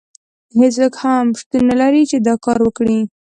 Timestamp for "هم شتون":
1.03-1.61